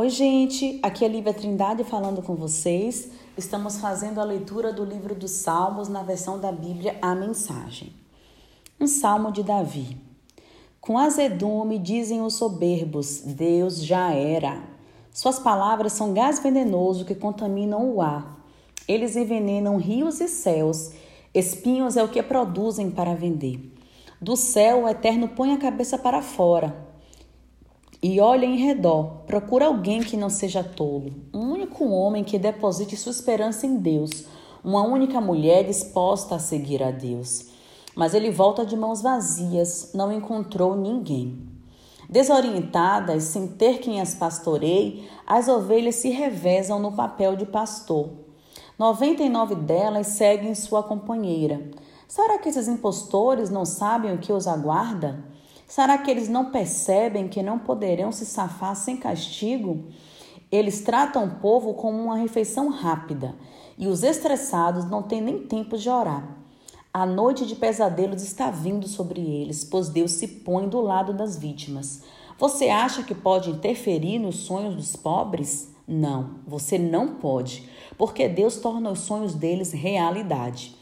[0.00, 3.10] Oi, gente, aqui é Lívia Trindade falando com vocês.
[3.36, 7.92] Estamos fazendo a leitura do livro dos Salmos na versão da Bíblia A Mensagem.
[8.80, 10.00] Um salmo de Davi.
[10.80, 14.62] Com azedume dizem os soberbos: Deus já era.
[15.12, 18.38] Suas palavras são gás venenoso que contaminam o ar.
[18.86, 20.92] Eles envenenam rios e céus.
[21.34, 23.76] Espinhos é o que produzem para vender.
[24.20, 26.86] Do céu o Eterno põe a cabeça para fora
[28.00, 32.96] e olha em redor, procura alguém que não seja tolo, um único homem que deposite
[32.96, 34.24] sua esperança em Deus,
[34.62, 37.46] uma única mulher disposta a seguir a Deus.
[37.96, 41.48] Mas ele volta de mãos vazias, não encontrou ninguém.
[42.08, 48.10] Desorientadas, sem ter quem as pastoreie, as ovelhas se revezam no papel de pastor.
[48.78, 51.68] Noventa e nove delas seguem sua companheira.
[52.06, 55.24] Será que esses impostores não sabem o que os aguarda?
[55.68, 59.84] Será que eles não percebem que não poderão se safar sem castigo?
[60.50, 63.36] Eles tratam o povo como uma refeição rápida
[63.76, 66.36] e os estressados não têm nem tempo de orar.
[66.92, 71.36] A noite de pesadelos está vindo sobre eles, pois Deus se põe do lado das
[71.36, 72.02] vítimas.
[72.38, 75.70] Você acha que pode interferir nos sonhos dos pobres?
[75.86, 80.74] Não, você não pode, porque Deus torna os sonhos deles realidade.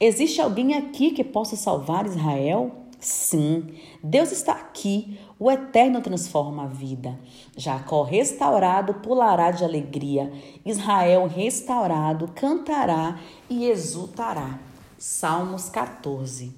[0.00, 2.81] Existe alguém aqui que possa salvar Israel?
[3.02, 5.18] Sim, Deus está aqui.
[5.36, 7.18] O Eterno transforma a vida.
[7.56, 10.32] Jacó restaurado pulará de alegria.
[10.64, 13.18] Israel restaurado cantará
[13.50, 14.60] e exultará.
[14.96, 16.54] Salmos 14.